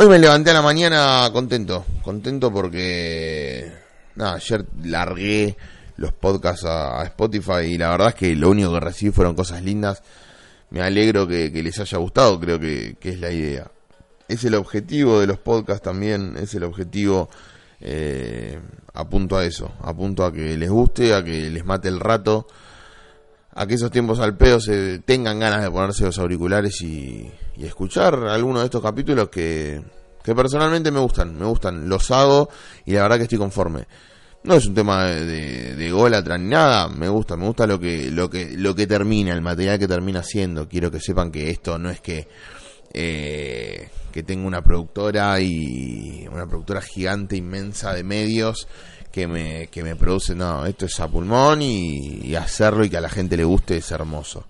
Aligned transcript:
Hoy 0.00 0.06
me 0.06 0.20
levanté 0.20 0.50
a 0.50 0.54
la 0.54 0.62
mañana 0.62 1.28
contento, 1.32 1.84
contento 2.02 2.52
porque 2.52 3.68
nada, 4.14 4.34
ayer 4.34 4.64
largué 4.84 5.56
los 5.96 6.12
podcasts 6.12 6.64
a, 6.64 7.02
Spotify 7.02 7.64
y 7.64 7.78
la 7.78 7.88
verdad 7.90 8.10
es 8.10 8.14
que 8.14 8.36
lo 8.36 8.50
único 8.50 8.72
que 8.74 8.78
recibí 8.78 9.10
fueron 9.10 9.34
cosas 9.34 9.60
lindas. 9.60 10.04
Me 10.70 10.82
alegro 10.82 11.26
que, 11.26 11.50
les 11.50 11.80
haya 11.80 11.98
gustado, 11.98 12.38
creo 12.38 12.60
que, 12.60 12.96
es 13.02 13.18
la 13.18 13.32
idea. 13.32 13.72
Es 14.28 14.44
el 14.44 14.54
objetivo 14.54 15.18
de 15.18 15.26
los 15.26 15.40
podcasts 15.40 15.82
también, 15.82 16.36
es 16.36 16.54
el 16.54 16.62
objetivo, 16.62 17.28
eh, 17.80 18.56
apunto 18.94 19.36
a 19.36 19.44
eso, 19.44 19.72
apunto 19.82 20.24
a 20.24 20.32
que 20.32 20.56
les 20.56 20.70
guste, 20.70 21.12
a 21.12 21.24
que 21.24 21.50
les 21.50 21.64
mate 21.64 21.88
el 21.88 21.98
rato, 21.98 22.46
a 23.58 23.66
que 23.66 23.74
esos 23.74 23.90
tiempos 23.90 24.20
al 24.20 24.36
pedo 24.36 24.60
se 24.60 25.00
tengan 25.00 25.40
ganas 25.40 25.62
de 25.64 25.70
ponerse 25.70 26.04
los 26.04 26.16
auriculares 26.18 26.80
y, 26.80 27.28
escuchar 27.58 28.14
algunos 28.14 28.62
de 28.62 28.66
estos 28.66 28.80
capítulos 28.80 29.30
que, 29.30 29.82
personalmente 30.22 30.92
me 30.92 31.00
gustan, 31.00 31.36
me 31.36 31.44
gustan, 31.44 31.88
los 31.88 32.08
hago 32.12 32.48
y 32.86 32.92
la 32.92 33.02
verdad 33.02 33.16
que 33.16 33.24
estoy 33.24 33.38
conforme. 33.38 33.84
No 34.44 34.54
es 34.54 34.66
un 34.66 34.74
tema 34.74 35.06
de, 35.06 35.74
de, 35.74 35.90
golatra 35.90 36.38
ni 36.38 36.50
nada, 36.50 36.88
me 36.88 37.08
gusta, 37.08 37.36
me 37.36 37.46
gusta 37.46 37.66
lo 37.66 37.80
que, 37.80 38.12
lo 38.12 38.30
que, 38.30 38.56
lo 38.56 38.76
que 38.76 38.86
termina, 38.86 39.34
el 39.34 39.42
material 39.42 39.80
que 39.80 39.88
termina 39.88 40.22
siendo. 40.22 40.68
Quiero 40.68 40.92
que 40.92 41.00
sepan 41.00 41.32
que 41.32 41.50
esto 41.50 41.78
no 41.78 41.90
es 41.90 42.00
que, 42.00 42.28
eh, 42.94 43.88
que 44.12 44.22
tengo 44.22 44.46
una 44.46 44.62
productora 44.62 45.40
y 45.40 46.28
una 46.30 46.46
productora 46.46 46.80
gigante, 46.80 47.36
inmensa 47.36 47.92
de 47.92 48.04
medios 48.04 48.68
que 49.12 49.26
me, 49.26 49.68
que 49.68 49.82
me 49.82 49.96
produce, 49.96 50.34
no, 50.34 50.66
esto 50.66 50.86
es 50.86 51.00
a 51.00 51.08
pulmón 51.08 51.62
y, 51.62 52.34
hacerlo 52.36 52.84
y 52.84 52.90
que 52.90 52.96
a 52.96 53.00
la 53.00 53.08
gente 53.08 53.36
le 53.36 53.44
guste 53.44 53.76
es 53.78 53.90
hermoso. 53.90 54.44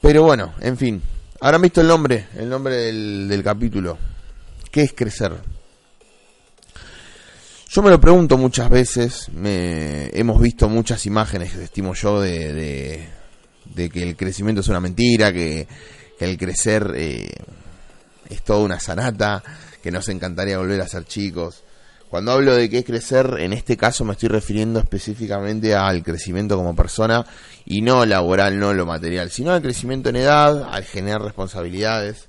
Pero 0.00 0.22
bueno, 0.22 0.54
en 0.60 0.76
fin, 0.76 1.02
Habrán 1.40 1.62
visto 1.62 1.80
el 1.80 1.86
nombre, 1.86 2.26
el 2.36 2.48
nombre 2.48 2.74
del, 2.74 3.42
capítulo. 3.44 3.96
¿Qué 4.72 4.82
es 4.82 4.92
crecer? 4.92 5.32
Yo 7.68 7.82
me 7.82 7.90
lo 7.90 8.00
pregunto 8.00 8.36
muchas 8.36 8.68
veces, 8.68 9.28
me, 9.28 10.08
hemos 10.18 10.40
visto 10.40 10.68
muchas 10.68 11.06
imágenes, 11.06 11.54
estimo 11.54 11.94
yo, 11.94 12.20
de, 12.20 13.06
de, 13.66 13.88
que 13.88 14.02
el 14.02 14.16
crecimiento 14.16 14.62
es 14.62 14.68
una 14.68 14.80
mentira, 14.80 15.32
que, 15.32 15.68
el 16.18 16.36
crecer 16.36 16.92
eh, 16.96 17.30
es 18.28 18.42
toda 18.42 18.64
una 18.64 18.80
sanata, 18.80 19.40
que 19.80 19.92
nos 19.92 20.08
encantaría 20.08 20.58
volver 20.58 20.80
a 20.80 20.88
ser 20.88 21.04
chicos. 21.04 21.62
Cuando 22.10 22.32
hablo 22.32 22.54
de 22.54 22.70
qué 22.70 22.78
es 22.78 22.84
crecer, 22.86 23.36
en 23.38 23.52
este 23.52 23.76
caso 23.76 24.02
me 24.04 24.12
estoy 24.12 24.30
refiriendo 24.30 24.80
específicamente 24.80 25.74
al 25.74 26.02
crecimiento 26.02 26.56
como 26.56 26.74
persona 26.74 27.26
y 27.66 27.82
no 27.82 28.06
laboral, 28.06 28.58
no 28.58 28.72
lo 28.72 28.86
material, 28.86 29.30
sino 29.30 29.52
al 29.52 29.60
crecimiento 29.60 30.08
en 30.08 30.16
edad, 30.16 30.70
al 30.72 30.84
generar 30.84 31.20
responsabilidades. 31.20 32.24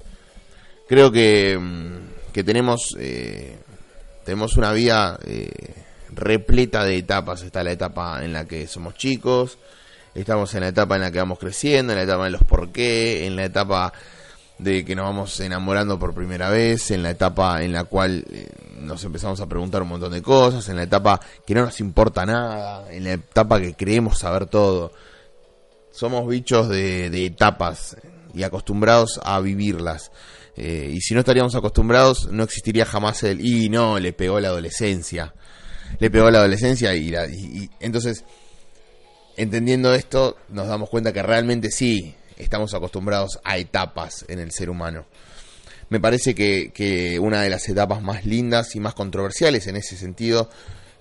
Creo 0.90 1.12
que, 1.14 1.58
mm, 1.58 2.34
que 2.34 2.44
tenemos, 2.44 2.94
eh, 3.00 3.58
tenemos 4.26 4.58
una 4.58 4.74
vida 4.74 5.18
eh, 5.26 5.50
repleta 6.10 6.84
de 6.84 6.98
etapas. 6.98 7.44
Está 7.44 7.64
la 7.64 7.72
etapa 7.72 8.24
en 8.26 8.34
la 8.34 8.46
que 8.46 8.68
somos 8.68 8.96
chicos, 8.96 9.60
estamos 10.14 10.54
en 10.56 10.62
la 10.62 10.68
etapa 10.70 10.96
en 10.96 11.04
la 11.04 11.12
que 11.12 11.20
vamos 11.20 11.40
creciendo, 11.40 11.94
en 11.94 12.00
la 12.00 12.04
etapa 12.04 12.26
de 12.26 12.32
los 12.32 12.44
por 12.44 12.74
qué, 12.74 13.26
en 13.26 13.38
la 13.38 13.46
etapa 13.46 13.94
de 14.60 14.84
que 14.84 14.94
nos 14.94 15.06
vamos 15.06 15.40
enamorando 15.40 15.98
por 15.98 16.14
primera 16.14 16.50
vez, 16.50 16.92
en 16.92 17.02
la 17.02 17.12
etapa 17.12 17.64
en 17.64 17.72
la 17.72 17.86
cual 17.86 18.26
eh, 18.30 18.50
nos 18.82 19.04
empezamos 19.06 19.40
a 19.40 19.48
preguntar 19.48 19.82
un 19.82 19.88
montón 19.88 20.12
de 20.12 20.22
cosas, 20.22 20.68
en 20.68 20.76
la 20.76 20.84
etapa 20.84 21.20
que 21.48 21.56
no 21.56 21.62
nos 21.62 21.80
importa 21.80 22.26
nada, 22.26 22.92
en 22.92 23.06
la 23.06 23.14
etapa 23.14 23.60
que 23.60 23.74
creemos 23.74 24.20
saber 24.20 24.48
todo. 24.48 24.92
Somos 25.92 26.28
bichos 26.28 26.68
de, 26.68 27.26
etapas 27.26 27.96
y 28.34 28.44
acostumbrados 28.44 29.20
a 29.24 29.40
vivirlas. 29.40 30.12
Eh, 30.58 30.92
y 30.94 31.00
si 31.02 31.14
no 31.14 31.22
estaríamos 31.22 31.56
acostumbrados, 31.56 32.30
no 32.32 32.44
existiría 32.44 32.86
jamás 32.86 33.24
el, 33.24 33.44
y 33.46 33.70
no, 33.70 33.98
le 33.98 34.12
pegó 34.12 34.42
la 34.42 34.50
adolescencia. 34.50 35.34
Le 36.00 36.12
pegó 36.12 36.30
la 36.30 36.40
adolescencia 36.40 36.94
y, 36.96 37.16
y 37.16 37.70
entonces, 37.80 38.26
entendiendo 39.38 39.94
esto, 39.96 40.38
nos 40.50 40.68
damos 40.68 40.90
cuenta 40.90 41.14
que 41.14 41.24
realmente 41.24 41.72
sí, 41.72 42.16
estamos 42.40 42.74
acostumbrados 42.74 43.40
a 43.44 43.58
etapas 43.58 44.26
en 44.28 44.40
el 44.40 44.52
ser 44.52 44.70
humano. 44.70 45.06
Me 45.90 46.00
parece 46.00 46.34
que, 46.34 47.20
una 47.22 47.42
de 47.42 47.50
las 47.50 47.68
etapas 47.68 48.02
más 48.02 48.26
lindas 48.26 48.76
y 48.76 48.80
más 48.80 48.94
controversiales 48.94 49.68
en 49.68 49.76
ese 49.76 49.98
sentido 49.98 50.50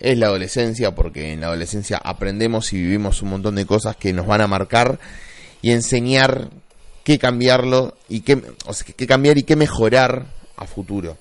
es 0.00 0.16
la 0.16 0.26
adolescencia, 0.26 0.94
porque 0.94 1.32
en 1.32 1.40
la 1.40 1.48
adolescencia 1.48 2.00
aprendemos 2.02 2.72
y 2.72 2.76
vivimos 2.76 3.22
un 3.22 3.30
montón 3.30 3.54
de 3.54 3.66
cosas 3.66 3.96
que 3.96 4.12
nos 4.12 4.26
van 4.26 4.40
a 4.40 4.46
marcar 4.46 4.98
y 5.60 5.72
enseñar 5.72 6.50
qué 7.04 7.18
cambiarlo 7.18 7.96
y 8.08 8.20
qué, 8.20 8.40
qué 8.96 9.06
cambiar 9.06 9.38
y 9.38 9.42
qué 9.42 9.56
mejorar 9.56 10.26
a 10.56 10.66
futuro. 10.66 11.18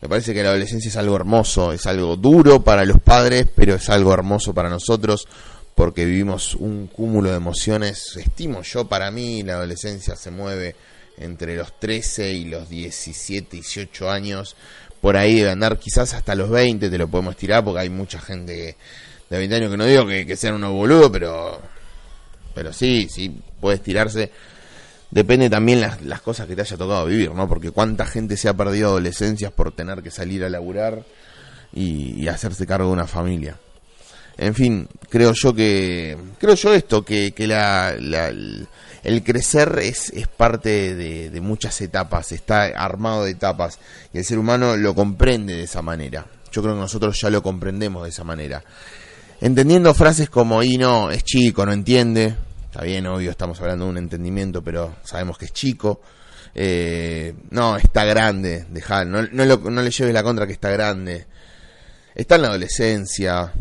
Me 0.00 0.08
parece 0.08 0.32
que 0.32 0.42
la 0.42 0.50
adolescencia 0.50 0.90
es 0.90 0.96
algo 0.96 1.16
hermoso, 1.16 1.72
es 1.72 1.86
algo 1.86 2.16
duro 2.16 2.62
para 2.62 2.84
los 2.84 3.00
padres, 3.00 3.48
pero 3.54 3.74
es 3.74 3.88
algo 3.88 4.12
hermoso 4.12 4.54
para 4.54 4.68
nosotros 4.68 5.26
porque 5.78 6.04
vivimos 6.04 6.56
un 6.56 6.88
cúmulo 6.88 7.30
de 7.30 7.36
emociones. 7.36 8.16
Estimo 8.16 8.62
yo, 8.62 8.88
para 8.88 9.12
mí, 9.12 9.44
la 9.44 9.52
adolescencia 9.52 10.16
se 10.16 10.32
mueve 10.32 10.74
entre 11.18 11.54
los 11.54 11.78
13 11.78 12.32
y 12.32 12.46
los 12.46 12.68
17, 12.68 13.48
18 13.58 14.10
años. 14.10 14.56
Por 15.00 15.16
ahí 15.16 15.36
debe 15.36 15.52
andar 15.52 15.78
quizás 15.78 16.14
hasta 16.14 16.34
los 16.34 16.50
20, 16.50 16.90
te 16.90 16.98
lo 16.98 17.06
podemos 17.06 17.36
tirar, 17.36 17.62
porque 17.62 17.82
hay 17.82 17.90
mucha 17.90 18.18
gente 18.18 18.76
de 19.30 19.38
20 19.38 19.54
años 19.54 19.70
que 19.70 19.76
no 19.76 19.84
digo 19.84 20.04
que, 20.04 20.36
sean 20.36 20.54
unos 20.54 20.72
boludos, 20.72 21.12
pero, 21.12 21.62
pero 22.56 22.72
sí, 22.72 23.06
sí, 23.08 23.40
puedes 23.60 23.80
tirarse. 23.80 24.32
Depende 25.12 25.48
también 25.48 25.80
las, 25.80 26.02
las 26.02 26.20
cosas 26.22 26.48
que 26.48 26.56
te 26.56 26.62
haya 26.62 26.76
tocado 26.76 27.06
vivir, 27.06 27.30
¿no? 27.30 27.48
Porque 27.48 27.70
cuánta 27.70 28.04
gente 28.04 28.36
se 28.36 28.48
ha 28.48 28.54
perdido 28.54 28.88
adolescencias 28.88 29.52
por 29.52 29.70
tener 29.70 30.02
que 30.02 30.10
salir 30.10 30.42
a 30.42 30.50
laburar 30.50 31.04
y 31.72 32.26
hacerse 32.26 32.66
cargo 32.66 32.88
de 32.88 32.94
una 32.94 33.06
familia. 33.06 33.58
En 34.38 34.54
fin, 34.54 34.88
creo 35.10 35.32
yo 35.32 35.52
que, 35.52 36.16
creo 36.38 36.54
yo 36.54 36.72
esto, 36.72 37.04
que, 37.04 37.32
que 37.32 37.48
la, 37.48 37.90
el 37.90 39.22
crecer 39.24 39.80
es, 39.82 40.10
es 40.10 40.28
parte 40.28 40.94
de, 40.94 41.28
de, 41.30 41.40
muchas 41.40 41.80
etapas, 41.80 42.30
está 42.30 42.66
armado 42.66 43.24
de 43.24 43.32
etapas 43.32 43.80
y 44.12 44.18
el 44.18 44.24
ser 44.24 44.38
humano 44.38 44.76
lo 44.76 44.94
comprende 44.94 45.56
de 45.56 45.64
esa 45.64 45.82
manera. 45.82 46.26
Yo 46.52 46.62
creo 46.62 46.74
que 46.74 46.80
nosotros 46.80 47.20
ya 47.20 47.30
lo 47.30 47.42
comprendemos 47.42 48.04
de 48.04 48.10
esa 48.10 48.22
manera. 48.22 48.62
Entendiendo 49.40 49.92
frases 49.92 50.30
como, 50.30 50.62
y 50.62 50.78
no, 50.78 51.10
es 51.10 51.24
chico, 51.24 51.66
no 51.66 51.72
entiende, 51.72 52.36
está 52.64 52.82
bien, 52.82 53.06
obvio, 53.06 53.32
estamos 53.32 53.60
hablando 53.60 53.86
de 53.86 53.90
un 53.90 53.98
entendimiento, 53.98 54.62
pero 54.62 54.96
sabemos 55.02 55.36
que 55.36 55.46
es 55.46 55.52
chico. 55.52 56.00
Eh, 56.54 57.34
no, 57.50 57.76
está 57.76 58.04
grande, 58.04 58.66
dejar, 58.70 59.06
no, 59.06 59.22
no, 59.22 59.44
no 59.56 59.82
le 59.82 59.90
lleves 59.90 60.14
la 60.14 60.22
contra 60.22 60.46
que 60.46 60.52
está 60.52 60.70
grande. 60.70 61.26
Está 62.14 62.36
en 62.36 62.42
la 62.42 62.48
adolescencia, 62.48 63.52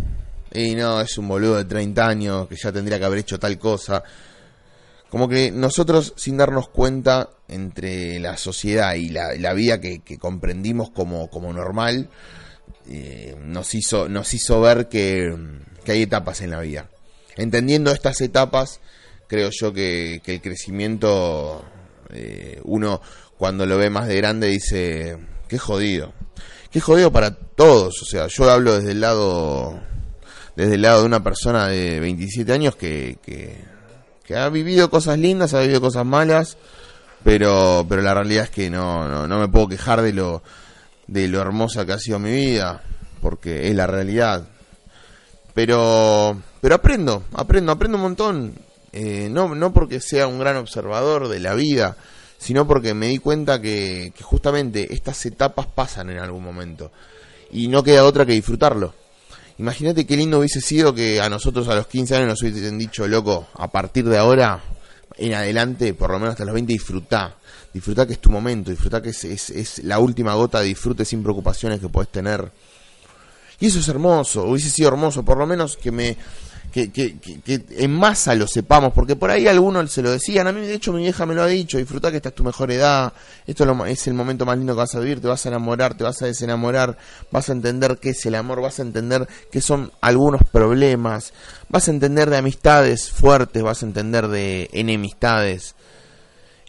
y 0.54 0.76
no, 0.76 1.02
es 1.02 1.18
un 1.18 1.28
boludo 1.28 1.56
de 1.56 1.66
30 1.66 2.08
años 2.08 2.48
que 2.48 2.56
ya 2.56 2.72
tendría 2.72 3.00
que 3.00 3.06
haber 3.06 3.20
hecho 3.20 3.40
tal 3.40 3.58
cosa. 3.58 4.04
Como 5.10 5.30
que 5.30 5.52
nosotros, 5.52 6.14
sin 6.18 6.38
darnos 6.38 6.70
cuenta, 6.70 7.30
entre 7.48 8.20
la 8.20 8.36
sociedad 8.38 8.96
y 8.96 9.10
la, 9.10 9.54
vida 9.54 9.80
que, 9.80 10.02
comprendimos 10.20 10.90
como, 10.92 11.30
como 11.30 11.54
normal, 11.54 12.10
eh, 12.90 13.36
nos, 13.40 13.74
hizo, 13.74 14.10
nos 14.10 14.34
hizo 14.34 14.60
ver 14.62 14.90
que, 14.90 15.34
hay 15.88 16.02
etapas 16.02 16.42
en 16.42 16.52
la 16.52 16.60
vida. 16.60 16.90
Entendiendo 17.38 17.92
estas 17.92 18.20
etapas, 18.20 18.82
creo 19.28 19.50
yo 19.52 19.72
que, 19.72 20.22
el 20.26 20.42
crecimiento, 20.42 21.64
eh, 22.14 22.60
uno 22.64 23.02
cuando 23.38 23.66
lo 23.66 23.78
ve 23.78 23.90
más 23.90 24.08
de 24.08 24.18
grande 24.18 24.48
dice, 24.48 25.18
qué 25.48 25.58
jodido. 25.58 26.14
Qué 26.72 26.82
jodido 26.82 27.12
para 27.12 27.32
todos. 27.34 28.02
O 28.02 28.06
sea, 28.06 28.28
yo 28.28 28.50
hablo 28.50 28.76
desde 28.76 28.92
el 28.92 29.00
lado 29.02 29.80
desde 30.58 30.74
el 30.74 30.82
lado 30.82 31.02
de 31.02 31.06
una 31.06 31.22
persona 31.22 31.68
de 31.68 32.00
27 32.00 32.52
años 32.52 32.76
que, 32.76 33.20
que, 33.24 34.36
ha 34.36 34.50
vivido 34.50 34.90
cosas 34.90 35.20
lindas, 35.20 35.54
ha 35.54 35.62
vivido 35.62 35.80
cosas 35.80 36.04
malas, 36.04 36.58
pero, 37.24 37.86
pero 37.88 38.02
la 38.02 38.16
realidad 38.16 38.46
es 38.46 38.50
que 38.50 38.68
no, 38.72 39.28
no, 39.28 39.40
me 39.40 39.48
puedo 39.50 39.68
quejar 39.68 40.02
de 40.02 40.14
lo, 40.14 40.42
de 41.06 41.28
lo 41.28 41.40
hermosa 41.42 41.86
que 41.86 41.94
ha 41.94 42.00
sido 42.00 42.18
mi 42.18 42.32
vida, 42.32 42.82
porque 43.22 43.70
es 43.70 43.76
la 43.76 43.86
realidad. 43.86 44.48
Pero, 45.54 46.42
pero 46.60 46.74
aprendo, 46.74 47.24
aprendo, 47.34 47.72
aprendo 47.72 47.98
un 47.98 48.04
montón. 48.04 48.56
Eh, 48.94 49.30
no, 49.30 49.54
no 49.54 49.72
porque 49.74 50.00
sea 50.00 50.26
un 50.26 50.40
gran 50.40 50.56
observador 50.56 51.28
de 51.28 51.40
la 51.40 51.54
vida, 51.54 51.98
sino 52.40 52.66
porque 52.66 52.96
me 52.96 53.10
di 53.10 53.20
cuenta 53.20 53.62
que, 53.62 54.12
que 54.16 54.24
justamente 54.24 54.92
estas 54.92 55.24
etapas 55.28 55.68
pasan 55.68 56.10
en 56.10 56.18
algún 56.18 56.44
momento 56.44 56.92
y 57.52 57.68
no 57.68 57.84
queda 57.84 58.06
otra 58.06 58.26
que 58.26 58.34
disfrutarlo. 58.34 58.96
Imagínate 59.60 60.06
qué 60.06 60.16
lindo 60.16 60.40
hubiese 60.40 60.62
sido 60.62 60.94
que 60.94 61.20
a 61.20 61.30
nosotros 61.30 61.68
a 61.68 61.76
los 61.76 61.88
15 61.88 62.16
años 62.16 62.28
nos 62.28 62.42
hubiesen 62.44 62.78
dicho, 62.78 63.08
loco, 63.08 63.48
a 63.56 63.68
partir 63.70 64.06
de 64.06 64.18
ahora 64.18 64.62
en 65.18 65.34
adelante, 65.34 65.96
por 65.96 66.12
lo 66.12 66.20
menos 66.20 66.34
hasta 66.34 66.46
los 66.46 66.54
20, 66.54 66.74
disfrutá. 66.74 67.36
Disfrutá 67.74 68.06
que 68.06 68.14
es 68.14 68.20
tu 68.20 68.30
momento, 68.30 68.70
disfrutá 68.70 69.02
que 69.02 69.10
es, 69.10 69.24
es, 69.24 69.50
es 69.50 69.84
la 69.84 69.98
última 69.98 70.36
gota 70.36 70.60
de 70.60 70.68
disfrute 70.68 71.06
sin 71.06 71.24
preocupaciones 71.24 71.80
que 71.80 71.90
puedes 71.90 72.12
tener. 72.12 72.52
Y 73.60 73.66
eso 73.68 73.80
es 73.80 73.88
hermoso, 73.88 74.44
hubiese 74.44 74.70
sido 74.70 74.90
hermoso, 74.90 75.24
por 75.24 75.38
lo 75.40 75.48
menos 75.48 75.76
que 75.76 75.92
me 75.92 76.16
que, 76.72 76.92
que, 76.92 77.18
que, 77.18 77.66
en 77.78 77.92
masa 77.92 78.36
lo 78.36 78.48
sepamos, 78.48 78.94
porque 78.94 79.16
por 79.16 79.32
ahí 79.32 79.48
algunos 79.48 79.92
se 79.92 80.02
lo 80.02 80.12
decían, 80.12 80.48
a 80.48 80.52
mí 80.52 80.62
de 80.62 80.74
hecho 80.74 80.92
mi 80.94 81.02
vieja 81.02 81.26
me 81.26 81.34
lo 81.34 81.44
ha 81.44 81.48
dicho, 81.48 81.78
disfruta 81.78 82.12
que 82.12 82.18
esta 82.18 82.30
es 82.30 82.36
tu 82.36 82.44
mejor 82.44 82.72
edad, 82.72 83.14
esto 83.46 83.64
es, 83.64 83.68
lo, 83.68 83.86
es, 83.86 84.08
el 84.08 84.14
momento 84.14 84.46
más 84.46 84.58
lindo 84.58 84.74
que 84.74 84.80
vas 84.80 84.96
a 84.96 85.00
vivir, 85.00 85.22
te 85.22 85.28
vas 85.28 85.46
a 85.46 85.50
enamorar, 85.50 85.96
te 85.96 86.04
vas 86.04 86.22
a 86.22 86.26
desenamorar, 86.26 86.98
vas 87.32 87.50
a 87.50 87.54
entender 87.54 87.98
qué 88.00 88.10
es 88.10 88.26
el 88.26 88.36
amor, 88.36 88.62
vas 88.62 88.80
a 88.80 88.82
entender 88.82 89.28
qué 89.52 89.62
son 89.62 89.92
algunos 90.02 90.42
problemas, 90.52 91.34
vas 91.70 91.88
a 91.88 91.92
entender 91.92 92.30
de 92.30 92.38
amistades 92.38 93.10
fuertes, 93.10 93.64
vas 93.64 93.84
a 93.84 93.86
entender 93.86 94.28
de 94.28 94.70
enemistades. 94.74 95.76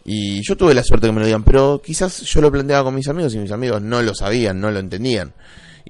Y 0.05 0.41
yo 0.47 0.55
tuve 0.55 0.73
la 0.73 0.83
suerte 0.83 1.07
que 1.07 1.13
me 1.13 1.19
lo 1.19 1.25
digan, 1.25 1.43
pero 1.43 1.81
quizás 1.83 2.21
yo 2.21 2.41
lo 2.41 2.51
planteaba 2.51 2.85
con 2.85 2.95
mis 2.95 3.07
amigos 3.07 3.35
y 3.35 3.37
mis 3.37 3.51
amigos 3.51 3.81
no 3.81 4.01
lo 4.01 4.15
sabían, 4.15 4.59
no 4.59 4.71
lo 4.71 4.79
entendían 4.79 5.33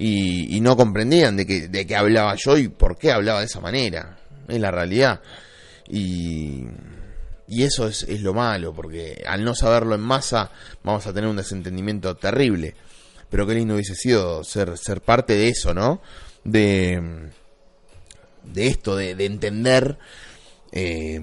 y, 0.02 0.60
no 0.62 0.78
comprendían 0.78 1.36
de 1.36 1.46
qué, 1.46 1.68
de 1.68 1.86
qué 1.86 1.94
hablaba 1.94 2.34
yo 2.34 2.56
y 2.56 2.68
por 2.68 2.96
qué 2.96 3.12
hablaba 3.12 3.40
de 3.40 3.46
esa 3.46 3.60
manera. 3.60 4.16
Es 4.48 4.58
la 4.58 4.70
realidad. 4.70 5.20
Y, 5.88 6.64
y 7.46 7.64
eso 7.64 7.86
es, 7.86 8.04
es 8.04 8.22
lo 8.22 8.32
malo, 8.32 8.72
porque 8.72 9.22
al 9.26 9.44
no 9.44 9.54
saberlo 9.54 9.94
en 9.94 10.00
masa 10.00 10.50
vamos 10.82 11.06
a 11.06 11.12
tener 11.12 11.28
un 11.28 11.36
desentendimiento 11.36 12.16
terrible. 12.16 12.74
Pero 13.28 13.46
qué 13.46 13.54
lindo 13.54 13.74
hubiese 13.74 13.94
sido 13.94 14.42
ser, 14.42 14.78
ser 14.78 15.02
parte 15.02 15.34
de 15.34 15.48
eso, 15.48 15.74
¿no? 15.74 16.00
De, 16.44 17.30
de 18.44 18.66
esto, 18.66 18.96
de, 18.96 19.14
de 19.14 19.26
entender 19.26 19.98
eh, 20.72 21.20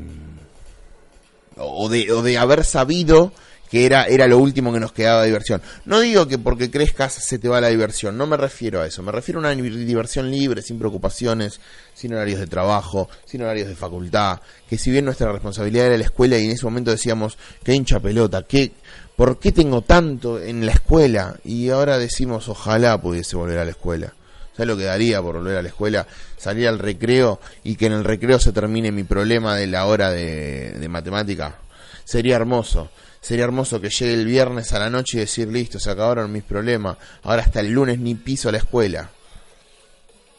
o, 1.58 1.90
de, 1.90 2.12
o 2.12 2.22
de 2.22 2.38
haber 2.38 2.64
sabido 2.64 3.34
que 3.70 3.86
era, 3.86 4.06
era 4.06 4.28
lo 4.28 4.38
último 4.38 4.72
que 4.72 4.80
nos 4.80 4.92
quedaba 4.92 5.22
de 5.22 5.28
diversión. 5.28 5.62
No 5.86 6.00
digo 6.00 6.28
que 6.28 6.38
porque 6.38 6.72
crezcas 6.72 7.14
se 7.14 7.40
te 7.40 7.50
va 7.50 7.62
la 7.62 7.70
diversión, 7.70 8.18
no 8.18 8.28
me 8.28 8.38
refiero 8.38 8.82
a 8.82 8.88
eso, 8.88 9.04
me 9.04 9.12
refiero 9.12 9.40
a 9.40 9.52
una 9.52 9.52
diversión 9.52 10.32
libre, 10.32 10.62
sin 10.62 10.80
preocupaciones, 10.80 11.60
sin 11.94 12.14
horarios 12.14 12.40
de 12.40 12.48
trabajo, 12.48 13.10
sin 13.26 13.42
horarios 13.42 13.68
de 13.68 13.76
facultad, 13.76 14.40
que 14.70 14.78
si 14.78 14.92
bien 14.92 15.06
nuestra 15.06 15.32
responsabilidad 15.32 15.88
era 15.88 15.98
la 15.98 16.06
escuela 16.06 16.38
y 16.38 16.46
en 16.46 16.52
ese 16.52 16.66
momento 16.66 16.92
decíamos, 16.92 17.38
qué 17.64 17.74
hincha 17.74 18.00
pelota, 18.00 18.44
qué, 18.48 18.72
¿por 19.16 19.40
qué 19.40 19.52
tengo 19.52 19.82
tanto 19.82 20.42
en 20.42 20.66
la 20.66 20.72
escuela? 20.72 21.38
Y 21.44 21.70
ahora 21.70 21.98
decimos, 21.98 22.48
ojalá 22.50 23.00
pudiese 23.02 23.36
volver 23.36 23.60
a 23.60 23.66
la 23.66 23.72
escuela. 23.72 24.14
¿Sabes 24.56 24.70
lo 24.70 24.78
que 24.78 24.86
daría 24.86 25.22
por 25.22 25.36
volver 25.36 25.58
a 25.58 25.62
la 25.62 25.68
escuela? 25.68 26.08
Salir 26.36 26.68
al 26.68 26.80
recreo 26.80 27.40
y 27.64 27.76
que 27.76 27.86
en 27.86 27.94
el 27.94 28.04
recreo 28.04 28.40
se 28.40 28.52
termine 28.52 28.92
mi 28.92 29.04
problema 29.04 29.56
de 29.56 29.68
la 29.68 29.86
hora 29.86 30.10
de, 30.10 30.72
de 30.72 30.90
matemática. 30.90 31.58
Sería 32.08 32.38
hermoso 32.38 32.90
Sería 33.28 33.44
hermoso 33.44 33.82
que 33.82 33.90
llegue 33.90 34.14
el 34.14 34.26
viernes 34.26 34.72
a 34.72 34.80
la 34.80 34.90
noche 34.90 35.18
y 35.18 35.20
decir, 35.20 35.50
listo, 35.50 35.80
se 35.80 35.92
acabaron 35.92 36.32
mis 36.32 36.44
problemas, 36.44 36.96
ahora 37.24 37.42
hasta 37.42 37.60
el 37.60 37.72
lunes 37.72 38.00
ni 38.00 38.16
piso 38.16 38.48
a 38.48 38.54
la 38.54 38.60
escuela. 38.60 39.10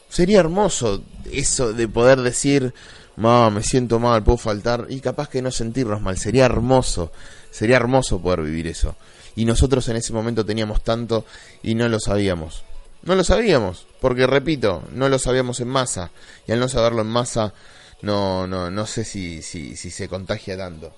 Sería 0.09 0.39
hermoso 0.39 1.03
eso 1.31 1.71
de 1.71 1.87
poder 1.87 2.19
decir, 2.21 2.73
mamá, 3.15 3.51
me 3.51 3.61
siento 3.61 3.99
mal, 3.99 4.23
puedo 4.23 4.39
faltar, 4.39 4.87
y 4.89 5.01
capaz 5.01 5.29
que 5.29 5.41
no 5.41 5.51
sentirnos 5.51 6.01
mal, 6.01 6.17
sería 6.17 6.45
hermoso, 6.45 7.11
sería 7.51 7.75
hermoso 7.75 8.19
poder 8.19 8.41
vivir 8.41 8.65
eso. 8.65 8.95
Y 9.35 9.45
nosotros 9.45 9.87
en 9.89 9.97
ese 9.97 10.11
momento 10.11 10.43
teníamos 10.43 10.83
tanto 10.83 11.25
y 11.61 11.75
no 11.75 11.87
lo 11.89 11.99
sabíamos. 11.99 12.63
No 13.03 13.13
lo 13.13 13.23
sabíamos, 13.23 13.85
porque 14.01 14.25
repito, 14.25 14.83
no 14.93 15.09
lo 15.09 15.19
sabíamos 15.19 15.59
en 15.59 15.67
masa, 15.67 16.09
y 16.47 16.53
al 16.53 16.59
no 16.59 16.67
saberlo 16.69 17.03
en 17.03 17.07
masa, 17.09 17.53
no, 18.01 18.47
no, 18.47 18.71
no 18.71 18.87
sé 18.87 19.03
si, 19.05 19.43
si, 19.43 19.75
si 19.75 19.91
se 19.91 20.07
contagia 20.09 20.57
tanto. 20.57 20.91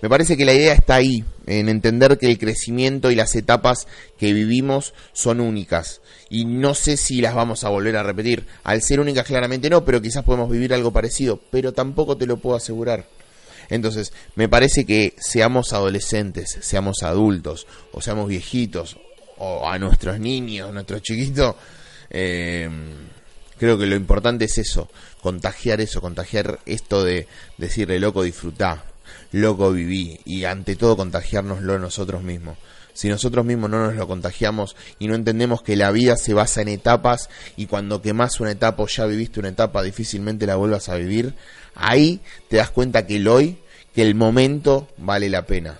Me 0.00 0.08
parece 0.08 0.36
que 0.36 0.44
la 0.44 0.54
idea 0.54 0.74
está 0.74 0.94
ahí, 0.94 1.24
en 1.46 1.68
entender 1.68 2.18
que 2.18 2.30
el 2.30 2.38
crecimiento 2.38 3.10
y 3.10 3.16
las 3.16 3.34
etapas 3.34 3.88
que 4.16 4.32
vivimos 4.32 4.94
son 5.12 5.40
únicas. 5.40 6.00
Y 6.30 6.44
no 6.44 6.74
sé 6.74 6.96
si 6.96 7.20
las 7.20 7.34
vamos 7.34 7.64
a 7.64 7.68
volver 7.68 7.96
a 7.96 8.04
repetir. 8.04 8.46
Al 8.62 8.80
ser 8.80 9.00
únicas 9.00 9.26
claramente 9.26 9.68
no, 9.70 9.84
pero 9.84 10.00
quizás 10.00 10.24
podemos 10.24 10.50
vivir 10.50 10.72
algo 10.72 10.92
parecido, 10.92 11.40
pero 11.50 11.72
tampoco 11.72 12.16
te 12.16 12.26
lo 12.26 12.36
puedo 12.36 12.56
asegurar. 12.56 13.06
Entonces, 13.70 14.12
me 14.36 14.48
parece 14.48 14.86
que 14.86 15.14
seamos 15.18 15.72
adolescentes, 15.72 16.58
seamos 16.60 17.02
adultos, 17.02 17.66
o 17.92 18.00
seamos 18.00 18.28
viejitos, 18.28 18.98
o 19.38 19.68
a 19.68 19.78
nuestros 19.78 20.20
niños, 20.20 20.72
nuestros 20.72 21.02
chiquitos, 21.02 21.56
eh, 22.10 22.68
creo 23.58 23.78
que 23.78 23.86
lo 23.86 23.96
importante 23.96 24.46
es 24.46 24.58
eso, 24.58 24.88
contagiar 25.20 25.80
eso, 25.80 26.00
contagiar 26.00 26.60
esto 26.64 27.04
de 27.04 27.26
decirle 27.58 28.00
loco, 28.00 28.22
disfrutá, 28.22 28.84
loco 29.32 29.72
viví 29.72 30.20
y 30.24 30.44
ante 30.44 30.76
todo 30.76 30.96
contagiárnoslo 30.96 31.78
nosotros 31.78 32.22
mismos. 32.22 32.58
Si 32.98 33.08
nosotros 33.08 33.44
mismos 33.44 33.70
no 33.70 33.86
nos 33.86 33.94
lo 33.94 34.08
contagiamos 34.08 34.74
y 34.98 35.06
no 35.06 35.14
entendemos 35.14 35.62
que 35.62 35.76
la 35.76 35.92
vida 35.92 36.16
se 36.16 36.34
basa 36.34 36.62
en 36.62 36.68
etapas 36.68 37.30
y 37.56 37.66
cuando 37.66 38.02
quemas 38.02 38.40
una 38.40 38.50
etapa 38.50 38.82
o 38.82 38.88
ya 38.88 39.06
viviste 39.06 39.38
una 39.38 39.50
etapa 39.50 39.84
difícilmente 39.84 40.46
la 40.46 40.56
vuelvas 40.56 40.88
a 40.88 40.96
vivir, 40.96 41.36
ahí 41.76 42.20
te 42.48 42.56
das 42.56 42.70
cuenta 42.70 43.06
que 43.06 43.16
el 43.16 43.28
hoy, 43.28 43.58
que 43.94 44.02
el 44.02 44.16
momento 44.16 44.88
vale 44.96 45.28
la 45.28 45.46
pena. 45.46 45.78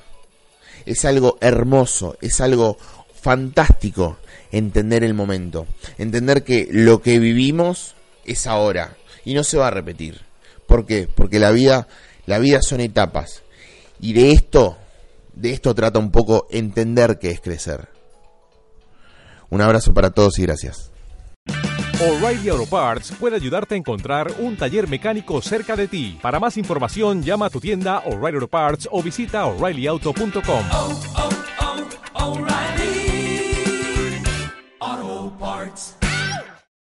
Es 0.86 1.04
algo 1.04 1.38
hermoso, 1.40 2.16
es 2.20 2.40
algo 2.40 2.78
fantástico 3.20 4.19
entender 4.52 5.02
el 5.02 5.14
momento, 5.14 5.66
entender 5.98 6.44
que 6.44 6.69
lo 6.70 7.02
que 7.02 7.19
vivimos 7.19 7.96
es 8.24 8.46
ahora 8.46 8.96
y 9.24 9.34
no 9.34 9.44
se 9.44 9.58
va 9.58 9.66
a 9.66 9.72
repetir. 9.72 10.20
¿Por 10.66 10.86
qué? 10.86 11.08
Porque 11.12 11.38
la 11.38 11.50
vida 11.50 11.88
la 12.28 12.38
vida 12.38 12.60
son 12.60 12.80
etapas. 12.80 13.42
Y 14.00 14.12
de 14.12 14.32
esto, 14.32 14.76
de 15.32 15.50
esto 15.52 15.75
trata 15.75 15.98
un 15.98 16.10
poco 16.10 16.46
entender 16.50 17.19
qué 17.19 17.30
es 17.30 17.40
crecer. 17.40 17.88
Un 19.48 19.62
abrazo 19.62 19.94
para 19.94 20.10
todos 20.10 20.38
y 20.38 20.42
gracias. 20.42 20.92
O'Reilly 22.00 22.50
Auto 22.50 22.66
Parts 22.66 23.12
puede 23.19 23.36
ayudarte 23.36 23.75
a 23.75 23.78
encontrar 23.78 24.30
un 24.40 24.58
taller 24.58 24.88
mecánico 24.88 25.40
cerca 25.40 25.75
de 25.75 25.88
ti. 25.88 26.19
Para 26.20 26.38
más 26.38 26.58
información, 26.58 27.22
llama 27.22 27.46
a 27.46 27.50
tu 27.50 27.60
tienda 27.60 28.00
O'Reilly 28.04 28.36
Auto 28.36 28.48
Parts 28.48 28.88
o 28.92 29.02
visita 29.02 29.46
oreillyauto.com. 29.46 31.27